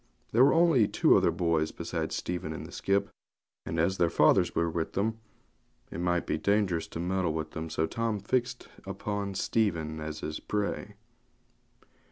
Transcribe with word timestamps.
There 0.31 0.43
were 0.43 0.55
only 0.55 0.87
two 0.87 1.15
other 1.15 1.29
boys 1.29 1.71
besides 1.71 2.15
Stephen 2.15 2.53
in 2.53 2.63
the 2.63 2.71
skip, 2.71 3.11
and 3.67 3.79
as 3.79 3.99
their 3.99 4.09
fathers 4.09 4.55
were 4.55 4.67
with 4.67 4.93
them 4.93 5.19
it 5.91 5.99
might 5.99 6.25
be 6.25 6.39
dangerous 6.39 6.87
to 6.87 6.99
meddle 6.99 7.33
with 7.33 7.51
them; 7.51 7.69
so 7.69 7.85
Tim 7.85 8.19
fixed 8.19 8.67
upon 8.83 9.35
Stephen 9.35 9.99
as 9.99 10.21
his 10.21 10.39
prey. 10.39 10.95